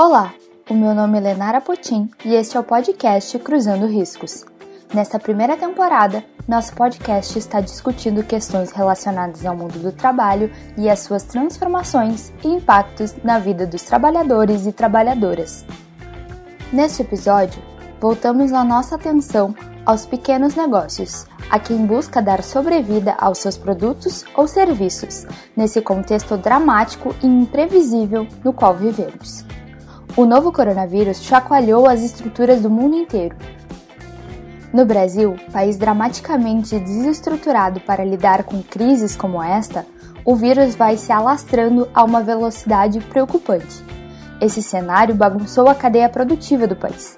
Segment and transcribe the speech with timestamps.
[0.00, 0.32] Olá,
[0.70, 4.44] o meu nome é Lenara Potim e este é o podcast Cruzando Riscos.
[4.94, 11.00] Nesta primeira temporada, nosso podcast está discutindo questões relacionadas ao mundo do trabalho e as
[11.00, 15.66] suas transformações e impactos na vida dos trabalhadores e trabalhadoras.
[16.72, 17.60] Neste episódio,
[18.00, 19.52] voltamos a nossa atenção
[19.84, 26.36] aos pequenos negócios, a quem busca dar sobrevida aos seus produtos ou serviços, nesse contexto
[26.36, 29.44] dramático e imprevisível no qual vivemos.
[30.16, 33.36] O novo coronavírus chacoalhou as estruturas do mundo inteiro.
[34.72, 39.86] No Brasil, país dramaticamente desestruturado para lidar com crises como esta,
[40.24, 43.82] o vírus vai se alastrando a uma velocidade preocupante.
[44.40, 47.16] Esse cenário bagunçou a cadeia produtiva do país.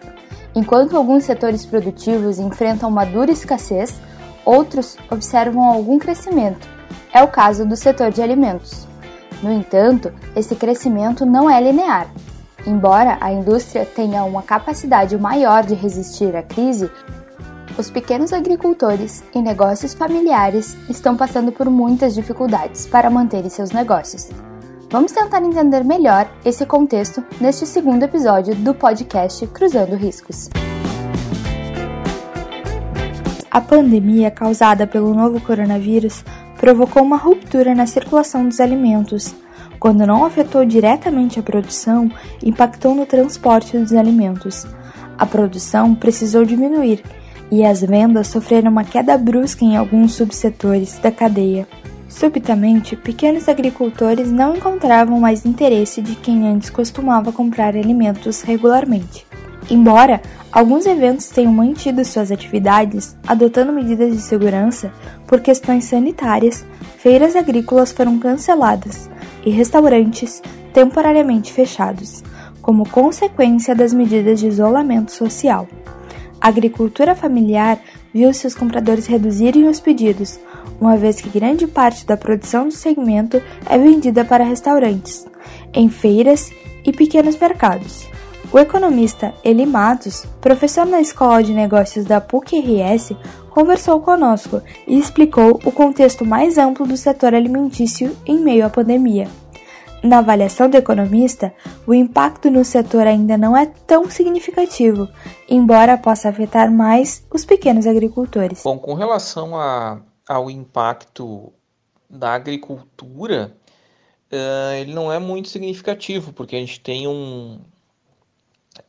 [0.55, 4.01] Enquanto alguns setores produtivos enfrentam uma dura escassez,
[4.45, 6.69] outros observam algum crescimento.
[7.13, 8.87] É o caso do setor de alimentos.
[9.43, 12.07] No entanto, esse crescimento não é linear.
[12.67, 16.91] Embora a indústria tenha uma capacidade maior de resistir à crise,
[17.79, 24.29] os pequenos agricultores e negócios familiares estão passando por muitas dificuldades para manterem seus negócios.
[24.91, 30.51] Vamos tentar entender melhor esse contexto neste segundo episódio do podcast Cruzando Riscos.
[33.51, 36.25] A pandemia causada pelo novo coronavírus
[36.61, 39.35] provocou uma ruptura na circulação dos alimentos.
[39.79, 42.13] Quando não afetou diretamente a produção,
[42.45, 44.67] impactou no transporte dos alimentos.
[45.17, 47.03] A produção precisou diminuir
[47.51, 51.67] e as vendas sofreram uma queda brusca em alguns subsetores da cadeia.
[52.11, 59.27] Subitamente, pequenos agricultores não encontravam mais interesse de quem antes costumava comprar alimentos regularmente.
[59.71, 64.93] Embora alguns eventos tenham mantido suas atividades adotando medidas de segurança
[65.29, 66.67] por questões sanitárias,
[66.99, 69.09] feiras agrícolas foram canceladas
[69.47, 72.25] e restaurantes temporariamente fechados,
[72.61, 75.69] como consequência das medidas de isolamento social.
[76.41, 77.79] A agricultura familiar
[78.13, 80.41] viu seus compradores reduzirem os pedidos,
[80.81, 85.27] uma vez que grande parte da produção do segmento é vendida para restaurantes,
[85.73, 86.51] em feiras
[86.85, 88.09] e pequenos mercados.
[88.53, 93.13] O economista Eli Matos, professor na Escola de Negócios da PUC-RS,
[93.49, 99.29] conversou conosco e explicou o contexto mais amplo do setor alimentício em meio à pandemia.
[100.03, 101.55] Na avaliação do economista,
[101.87, 105.09] o impacto no setor ainda não é tão significativo,
[105.49, 108.63] embora possa afetar mais os pequenos agricultores.
[108.65, 111.53] Bom, com relação a, ao impacto
[112.09, 113.55] da agricultura,
[114.33, 117.61] uh, ele não é muito significativo, porque a gente tem um.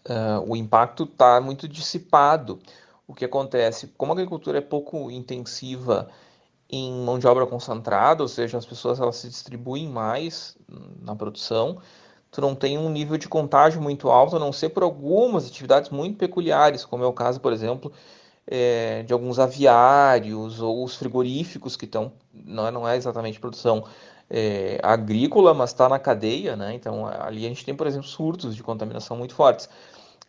[0.08, 2.60] Uh, o impacto está muito dissipado.
[3.08, 3.88] O que acontece?
[3.98, 6.10] Como a agricultura é pouco intensiva
[6.70, 10.58] em mão de obra concentrada, ou seja, as pessoas elas se distribuem mais
[11.02, 11.82] na produção,
[12.32, 15.90] tu não tem um nível de contágio muito alto, a não ser por algumas atividades
[15.90, 17.92] muito peculiares, como é o caso, por exemplo,
[18.48, 23.84] é, de alguns aviários ou os frigoríficos que estão, não é, não é exatamente produção
[24.34, 26.74] é, agrícola, mas está na cadeia, né?
[26.74, 29.70] Então ali a gente tem, por exemplo, surtos de contaminação muito fortes.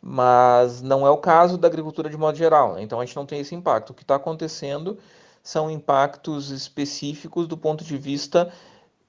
[0.04, 2.82] Mas não é o caso da agricultura de modo geral, né?
[2.82, 3.90] então a gente não tem esse impacto.
[3.90, 4.98] O que está acontecendo
[5.44, 8.52] são impactos específicos do ponto de vista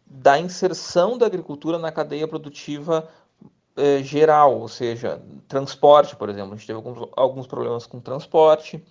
[0.05, 3.09] da inserção da agricultura na cadeia produtiva
[3.75, 6.53] eh, geral, ou seja, transporte, por exemplo.
[6.53, 8.83] A gente teve alguns, alguns problemas com transporte,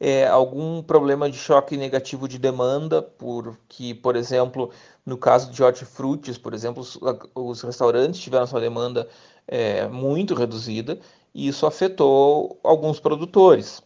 [0.00, 4.70] é, algum problema de choque negativo de demanda, porque, por exemplo,
[5.04, 6.98] no caso de hortifrutis, por exemplo, os,
[7.34, 9.08] os restaurantes tiveram sua demanda
[9.46, 10.98] é, muito reduzida
[11.34, 13.82] e isso afetou alguns produtores.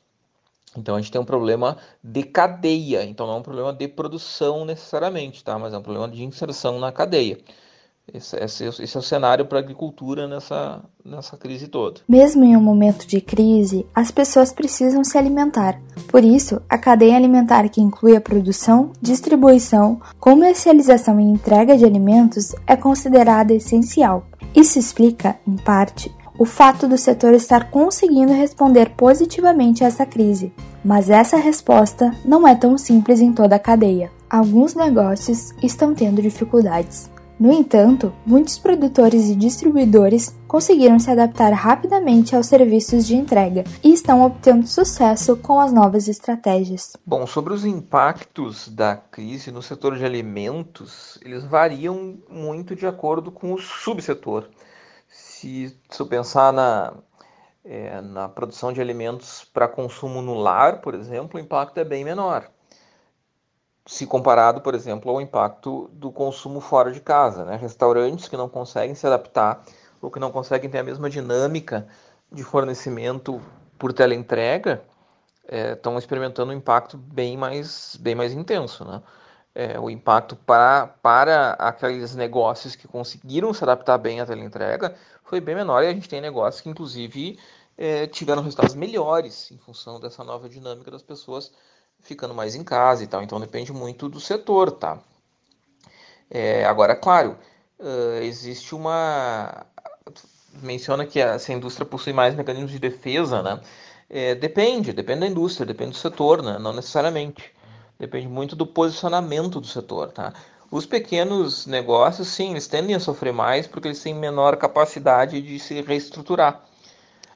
[0.77, 4.65] Então a gente tem um problema de cadeia, então não é um problema de produção
[4.65, 5.59] necessariamente, tá?
[5.59, 7.39] Mas é um problema de inserção na cadeia.
[8.13, 12.01] Esse, esse, esse é o cenário para a agricultura nessa, nessa crise toda.
[12.09, 15.81] Mesmo em um momento de crise, as pessoas precisam se alimentar.
[16.09, 22.55] Por isso, a cadeia alimentar que inclui a produção, distribuição, comercialização e entrega de alimentos
[22.67, 24.27] é considerada essencial.
[24.55, 30.53] Isso explica, em parte, o fato do setor estar conseguindo responder positivamente a essa crise.
[30.85, 34.11] Mas essa resposta não é tão simples em toda a cadeia.
[34.31, 37.11] Alguns negócios estão tendo dificuldades.
[37.39, 43.93] No entanto, muitos produtores e distribuidores conseguiram se adaptar rapidamente aos serviços de entrega e
[43.93, 46.97] estão obtendo sucesso com as novas estratégias.
[47.07, 53.31] Bom, sobre os impactos da crise no setor de alimentos, eles variam muito de acordo
[53.31, 54.49] com o subsetor
[55.39, 56.95] se, eu pensar na,
[57.65, 62.05] é, na produção de alimentos para consumo no lar, por exemplo, o impacto é bem
[62.05, 62.51] menor.
[63.89, 67.47] Se comparado, por exemplo, ao impacto do consumo fora de casa.
[67.47, 67.57] Né?
[67.57, 69.65] Restaurantes que não conseguem se adaptar
[69.99, 71.89] ou que não conseguem ter a mesma dinâmica
[72.31, 73.41] de fornecimento
[73.79, 74.85] por teleentrega,
[75.73, 78.85] estão é, experimentando um impacto bem mais, bem mais intenso.
[78.85, 79.03] Né?
[79.55, 84.95] É, o impacto para, para aqueles negócios que conseguiram se adaptar bem à teleentrega
[85.25, 87.39] foi bem menor e a gente tem negócios que, inclusive,
[87.79, 91.51] é, tiveram resultados melhores em função dessa nova dinâmica das pessoas
[92.01, 93.23] ficando mais em casa e tal.
[93.23, 94.99] Então depende muito do setor, tá?
[96.31, 97.39] É, agora, claro,
[97.79, 99.67] uh, existe uma.
[100.63, 103.61] Menciona que essa indústria possui mais mecanismos de defesa, né?
[104.11, 106.59] É, depende, depende da indústria, depende do setor, né?
[106.59, 107.53] Não necessariamente.
[107.99, 110.33] Depende muito do posicionamento do setor, tá?
[110.71, 115.59] Os pequenos negócios, sim, eles tendem a sofrer mais porque eles têm menor capacidade de
[115.59, 116.63] se reestruturar.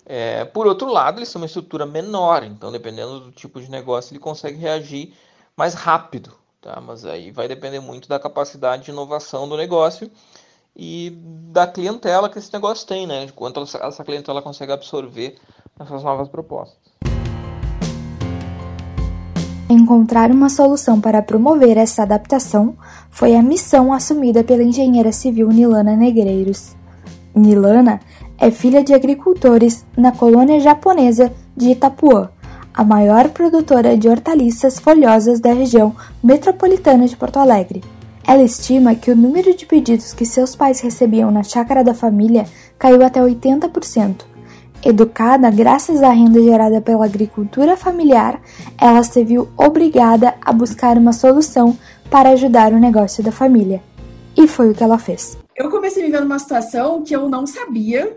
[0.04, 4.12] É, por outro lado, eles têm uma estrutura menor, então dependendo do tipo de negócio,
[4.12, 5.14] ele consegue reagir
[5.56, 6.80] mais rápido, tá?
[6.80, 10.10] Mas aí vai depender muito da capacidade de inovação do negócio
[10.74, 11.16] e
[11.52, 13.26] da clientela que esse negócio tem, né?
[13.26, 15.36] De quanto essa clientela consegue absorver
[15.78, 16.92] essas novas propostas.
[19.68, 22.76] Encontrar uma solução para promover essa adaptação
[23.10, 26.76] foi a missão assumida pela engenheira civil Nilana Negreiros.
[27.34, 28.00] Nilana
[28.42, 32.28] é filha de agricultores na colônia japonesa de Itapuã,
[32.74, 37.84] a maior produtora de hortaliças folhosas da região metropolitana de Porto Alegre.
[38.26, 42.44] Ela estima que o número de pedidos que seus pais recebiam na chácara da família
[42.76, 44.22] caiu até 80%.
[44.84, 48.40] Educada graças à renda gerada pela agricultura familiar,
[48.76, 51.78] ela se viu obrigada a buscar uma solução
[52.10, 53.80] para ajudar o negócio da família.
[54.36, 55.38] E foi o que ela fez.
[55.54, 58.12] Eu comecei a viver numa situação que eu não sabia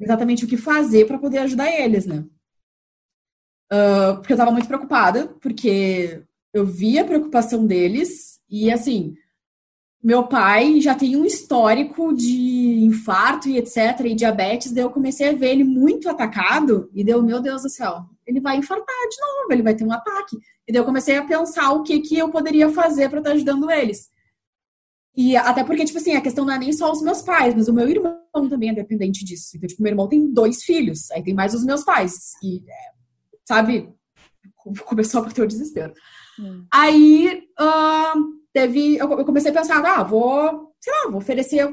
[0.00, 2.24] exatamente o que fazer para poder ajudar eles, né?
[3.72, 6.22] Uh, porque eu estava muito preocupada, porque
[6.52, 9.16] eu via a preocupação deles e assim,
[10.02, 15.30] meu pai já tem um histórico de infarto e etc, e diabetes, daí eu comecei
[15.30, 19.20] a ver ele muito atacado e deu, meu Deus do céu, ele vai infartar de
[19.20, 20.36] novo, ele vai ter um ataque.
[20.68, 23.36] E daí eu comecei a pensar o que que eu poderia fazer para estar tá
[23.36, 24.10] ajudando eles.
[25.14, 27.68] E até porque, tipo assim, a questão não é nem só os meus pais, mas
[27.68, 29.56] o meu irmão também é dependente disso.
[29.56, 32.32] Então, tipo, meu irmão tem dois filhos, aí tem mais os meus pais.
[32.42, 32.90] E, é,
[33.46, 33.92] sabe,
[34.86, 35.92] começou a bater o desespero.
[36.40, 36.64] Hum.
[36.72, 41.70] Aí, uh, teve, eu comecei a pensar, ah, vou, sei lá, vou oferecer,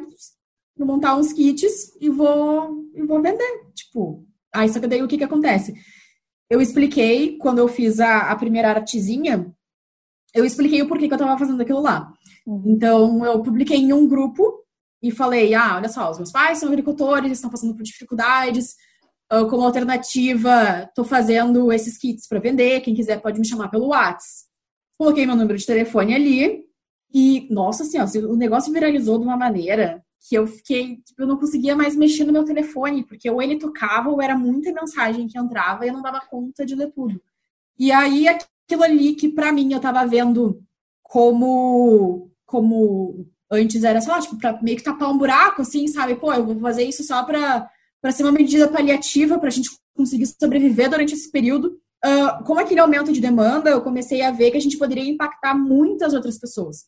[0.77, 3.71] vou montar uns kits e vou, e vou vender.
[3.73, 5.73] Tipo, aí só que daí o que que acontece?
[6.49, 9.53] Eu expliquei, quando eu fiz a, a primeira artezinha,
[10.33, 12.11] eu expliquei o porquê que eu tava fazendo aquilo lá.
[12.45, 12.63] Uhum.
[12.67, 14.63] Então, eu publiquei em um grupo
[15.01, 18.75] e falei: ah, olha só, os meus pais são agricultores, estão passando por dificuldades.
[19.49, 22.81] como alternativa, estou fazendo esses kits para vender.
[22.81, 24.49] Quem quiser pode me chamar pelo WhatsApp.
[24.97, 26.65] Coloquei meu número de telefone ali
[27.13, 31.37] e, nossa senhora, o negócio viralizou de uma maneira que eu fiquei, tipo, eu não
[31.37, 35.39] conseguia mais mexer no meu telefone, porque ou ele tocava ou era muita mensagem que
[35.39, 37.21] entrava e eu não dava conta de ler tudo.
[37.77, 38.27] E aí
[38.69, 40.61] aquilo ali que para mim eu tava vendo
[41.01, 46.15] como como antes era só, tipo, para meio que tapar um buraco, assim, sabe?
[46.15, 47.67] Pô, eu vou fazer isso só para
[48.11, 51.77] ser uma medida paliativa para a gente conseguir sobreviver durante esse período.
[52.05, 55.55] Uh, com aquele aumento de demanda, eu comecei a ver que a gente poderia impactar
[55.55, 56.85] muitas outras pessoas.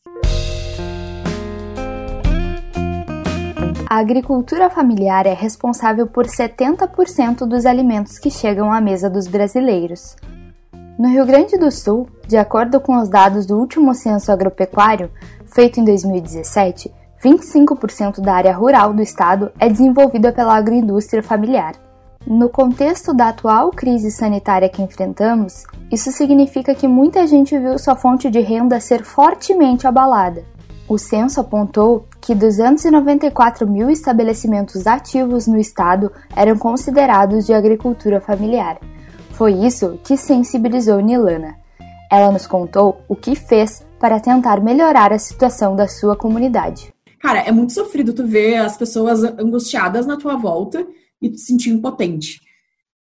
[3.88, 10.16] A agricultura familiar é responsável por 70% dos alimentos que chegam à mesa dos brasileiros.
[11.02, 15.10] No Rio Grande do Sul, de acordo com os dados do último censo agropecuário,
[15.46, 21.74] feito em 2017, 25% da área rural do estado é desenvolvida pela agroindústria familiar.
[22.24, 27.96] No contexto da atual crise sanitária que enfrentamos, isso significa que muita gente viu sua
[27.96, 30.44] fonte de renda ser fortemente abalada.
[30.88, 38.78] O censo apontou que 294 mil estabelecimentos ativos no estado eram considerados de agricultura familiar,
[39.32, 41.56] foi isso que sensibilizou Nilana.
[42.10, 46.92] Ela nos contou o que fez para tentar melhorar a situação da sua comunidade.
[47.18, 50.86] Cara, é muito sofrido tu ver as pessoas angustiadas na tua volta
[51.20, 52.40] e tu se sentir impotente.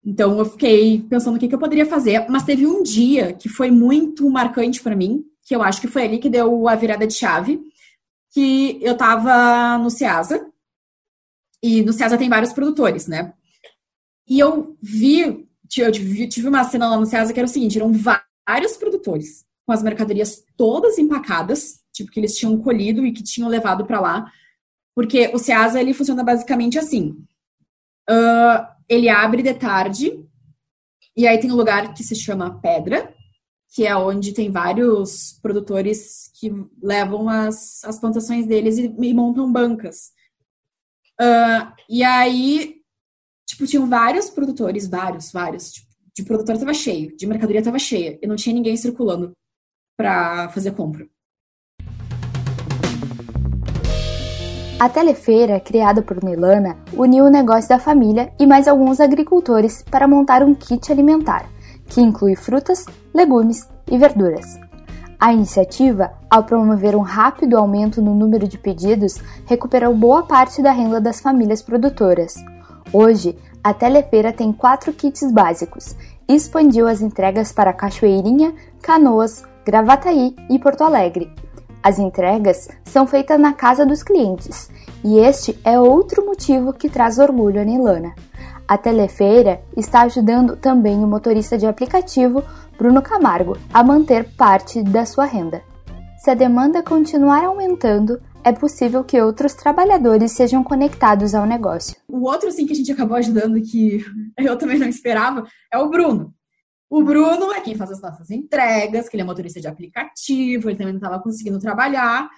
[0.04, 3.48] Então eu fiquei pensando o que, que eu poderia fazer, mas teve um dia que
[3.48, 7.06] foi muito marcante para mim, que eu acho que foi ali que deu a virada
[7.06, 7.60] de chave,
[8.32, 10.46] que eu tava no Ceasa,
[11.62, 13.32] e no Ceasa tem vários produtores, né?
[14.28, 15.45] E eu vi
[15.76, 19.72] eu tive uma cena lá no Ceasa que era o seguinte: eram vários produtores com
[19.72, 24.32] as mercadorias todas empacadas, tipo, que eles tinham colhido e que tinham levado para lá.
[24.94, 27.10] Porque o Ceasa, ele funciona basicamente assim.
[28.08, 30.24] Uh, ele abre de tarde,
[31.16, 33.12] e aí tem um lugar que se chama Pedra,
[33.74, 39.52] que é onde tem vários produtores que levam as, as plantações deles e, e montam
[39.52, 40.12] bancas.
[41.20, 42.75] Uh, e aí,
[43.46, 45.72] tipo, tinham vários produtores, vários, vários.
[45.72, 48.18] Tipo, de produtor tava cheio, de mercadoria tava cheia.
[48.22, 49.32] E não tinha ninguém circulando
[49.96, 51.06] para fazer compra.
[54.78, 60.06] A telefeira, criada por Milana, uniu o negócio da família e mais alguns agricultores para
[60.06, 61.48] montar um kit alimentar,
[61.86, 62.84] que inclui frutas,
[63.14, 64.58] legumes e verduras.
[65.18, 70.72] A iniciativa, ao promover um rápido aumento no número de pedidos, recuperou boa parte da
[70.72, 72.34] renda das famílias produtoras.
[72.92, 75.96] Hoje, a telefeira tem quatro kits básicos
[76.28, 81.32] e expandiu as entregas para Cachoeirinha, Canoas, Gravataí e Porto Alegre,
[81.86, 84.68] as entregas são feitas na casa dos clientes,
[85.04, 88.12] e este é outro motivo que traz orgulho a Nilana.
[88.66, 92.42] A telefeira está ajudando também o motorista de aplicativo
[92.76, 95.62] Bruno Camargo a manter parte da sua renda.
[96.18, 101.96] Se a demanda continuar aumentando, é possível que outros trabalhadores sejam conectados ao negócio.
[102.06, 104.04] O outro sim que a gente acabou ajudando que
[104.38, 106.32] eu também não esperava é o Bruno.
[106.88, 110.78] O Bruno é quem faz as nossas entregas, que ele é motorista de aplicativo, ele
[110.78, 112.30] também não estava conseguindo trabalhar.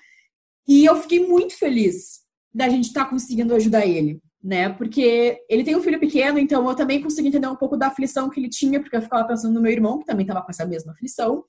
[0.66, 2.20] E eu fiquei muito feliz
[2.54, 4.70] da gente estar tá conseguindo ajudar ele, né?
[4.70, 8.30] Porque ele tem um filho pequeno, então eu também consegui entender um pouco da aflição
[8.30, 10.64] que ele tinha, porque eu ficava pensando no meu irmão, que também estava com essa
[10.64, 11.44] mesma aflição.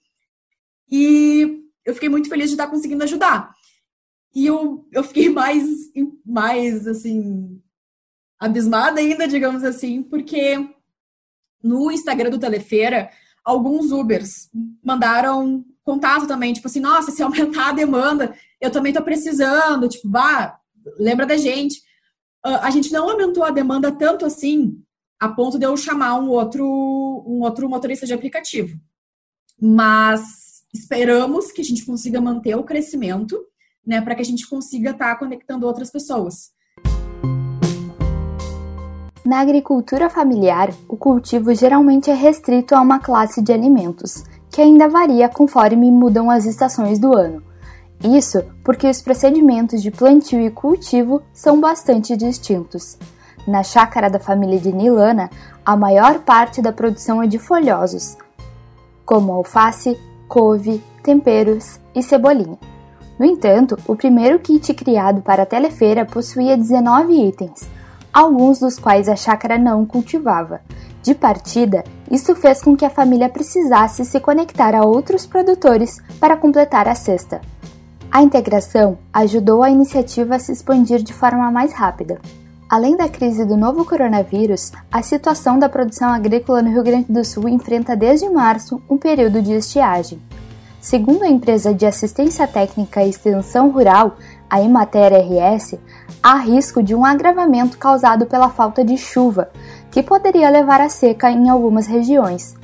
[0.91, 3.53] E eu fiquei muito feliz de estar tá conseguindo ajudar.
[4.33, 5.65] E eu, eu fiquei mais,
[6.25, 7.61] mais, assim,
[8.39, 10.57] abismada ainda, digamos assim, porque
[11.63, 13.09] no Instagram do Telefeira,
[13.43, 14.49] alguns Ubers
[14.83, 20.07] mandaram contato também, tipo assim, nossa, se aumentar a demanda, eu também tô precisando, tipo,
[20.07, 20.59] bah,
[20.97, 21.79] lembra da gente.
[22.45, 24.81] Uh, a gente não aumentou a demanda tanto assim,
[25.19, 28.79] a ponto de eu chamar um outro, um outro motorista de aplicativo.
[29.59, 33.43] Mas esperamos que a gente consiga manter o crescimento,
[33.89, 36.51] né, para que a gente consiga estar tá conectando outras pessoas.
[39.25, 44.87] Na agricultura familiar, o cultivo geralmente é restrito a uma classe de alimentos, que ainda
[44.87, 47.43] varia conforme mudam as estações do ano.
[48.03, 52.97] Isso porque os procedimentos de plantio e cultivo são bastante distintos.
[53.47, 55.29] Na chácara da família de Nilana,
[55.65, 58.17] a maior parte da produção é de folhosos,
[59.05, 62.57] como alface, couve, temperos e cebolinha.
[63.19, 67.69] No entanto, o primeiro kit criado para a telefeira possuía 19 itens,
[68.13, 70.61] alguns dos quais a chácara não cultivava.
[71.03, 76.37] De partida, isso fez com que a família precisasse se conectar a outros produtores para
[76.37, 77.41] completar a cesta.
[78.09, 82.21] A integração ajudou a iniciativa a se expandir de forma mais rápida.
[82.69, 87.25] Além da crise do novo coronavírus, a situação da produção agrícola no Rio Grande do
[87.25, 90.21] Sul enfrenta desde março um período de estiagem.
[90.81, 94.15] Segundo a empresa de assistência técnica e extensão rural,
[94.49, 95.77] a Emater RS,
[96.23, 99.49] há risco de um agravamento causado pela falta de chuva,
[99.91, 102.55] que poderia levar à seca em algumas regiões.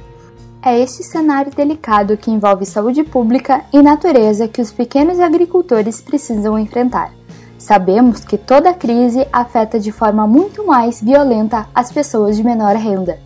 [0.64, 6.58] É este cenário delicado que envolve saúde pública e natureza que os pequenos agricultores precisam
[6.58, 7.12] enfrentar.
[7.60, 13.20] Sabemos que toda crise afeta de forma muito mais violenta as pessoas de menor renda.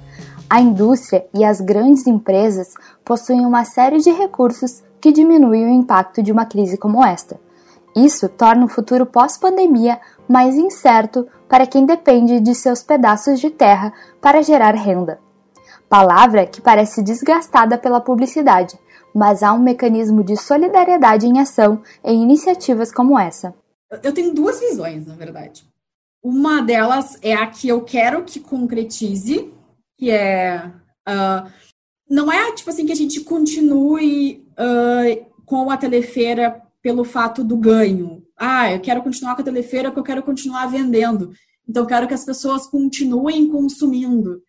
[0.49, 2.73] A indústria e as grandes empresas
[3.05, 7.39] possuem uma série de recursos que diminuem o impacto de uma crise como esta.
[7.95, 13.93] Isso torna o futuro pós-pandemia mais incerto para quem depende de seus pedaços de terra
[14.19, 15.19] para gerar renda.
[15.87, 18.77] Palavra que parece desgastada pela publicidade,
[19.13, 23.53] mas há um mecanismo de solidariedade em ação em iniciativas como essa.
[24.03, 25.67] Eu tenho duas visões, na verdade.
[26.23, 29.51] Uma delas é a que eu quero que concretize,
[29.99, 30.71] que é.
[31.07, 31.51] Uh,
[32.09, 37.57] não é tipo assim que a gente continue uh, com a telefeira pelo fato do
[37.57, 38.23] ganho.
[38.37, 41.33] Ah, eu quero continuar com a telefeira porque eu quero continuar vendendo.
[41.67, 44.41] Então, eu quero que as pessoas continuem consumindo.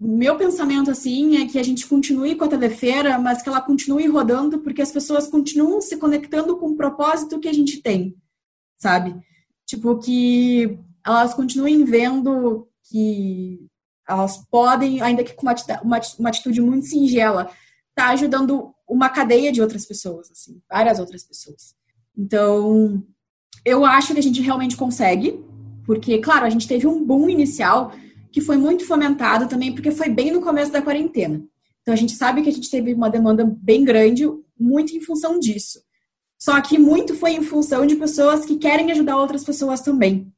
[0.00, 4.06] Meu pensamento, assim, é que a gente continue com a telefeira, mas que ela continue
[4.06, 8.16] rodando porque as pessoas continuam se conectando com o propósito que a gente tem,
[8.78, 9.14] sabe?
[9.66, 13.66] Tipo, que elas continuem vendo que
[14.08, 15.54] elas podem, ainda que com uma,
[16.18, 17.50] uma, atitude muito singela,
[17.94, 21.74] tá ajudando uma cadeia de outras pessoas, assim, várias outras pessoas.
[22.16, 23.02] Então,
[23.64, 25.42] eu acho que a gente realmente consegue,
[25.86, 27.92] porque, claro, a gente teve um boom inicial
[28.30, 31.42] que foi muito fomentado também, porque foi bem no começo da quarentena.
[31.82, 34.24] Então, a gente sabe que a gente teve uma demanda bem grande,
[34.58, 35.80] muito em função disso.
[36.38, 40.33] Só que muito foi em função de pessoas que querem ajudar outras pessoas também.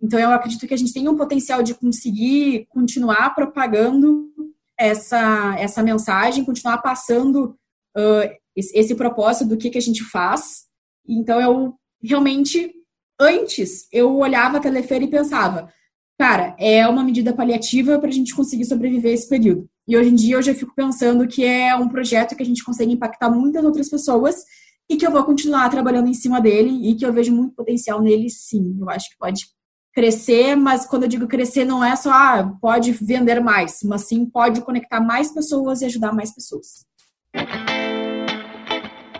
[0.00, 4.30] Então, eu acredito que a gente tem um potencial de conseguir continuar propagando
[4.78, 7.56] essa, essa mensagem, continuar passando
[7.96, 10.66] uh, esse, propósito do que, que a gente faz.
[11.06, 12.72] Então, eu realmente
[13.20, 15.72] antes eu olhava a telefeira e pensava,
[16.16, 19.68] cara, é uma medida paliativa para a gente conseguir sobreviver esse período.
[19.86, 22.64] E hoje em dia eu já fico pensando que é um projeto que a gente
[22.64, 24.44] consegue impactar muitas outras pessoas
[24.88, 28.00] e que eu vou continuar trabalhando em cima dele e que eu vejo muito potencial
[28.00, 28.76] nele, sim.
[28.80, 29.46] Eu acho que pode
[29.94, 34.24] crescer, mas quando eu digo crescer não é só ah, pode vender mais, mas sim
[34.24, 36.86] pode conectar mais pessoas e ajudar mais pessoas.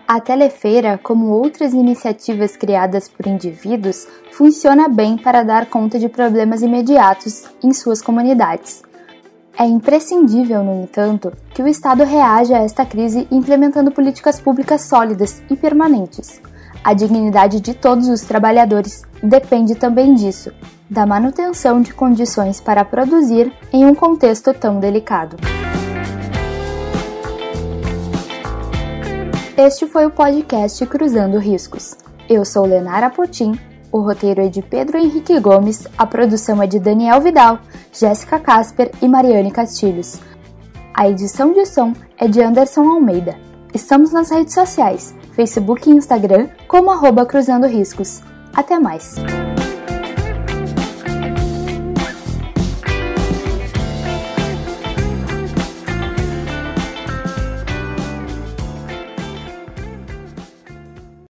[0.06, 6.62] A telefeira, como outras iniciativas criadas por indivíduos, funciona bem para dar conta de problemas
[6.62, 8.82] imediatos em suas comunidades.
[9.58, 15.42] É imprescindível, no entanto, que o Estado reaja a esta crise implementando políticas públicas sólidas
[15.50, 16.40] e permanentes.
[16.82, 20.52] A dignidade de todos os trabalhadores depende também disso,
[20.88, 25.36] da manutenção de condições para produzir em um contexto tão delicado.
[29.56, 31.96] Este foi o podcast Cruzando Riscos.
[32.28, 33.58] Eu sou Lenara Potim,
[33.90, 37.58] o roteiro é de Pedro Henrique Gomes, a produção é de Daniel Vidal,
[37.92, 40.20] Jéssica Casper e Mariane Castilhos.
[40.94, 43.36] A edição de som é de Anderson Almeida.
[43.72, 48.22] Estamos nas redes sociais, Facebook e Instagram, como arroba Cruzando Riscos.
[48.54, 49.14] Até mais!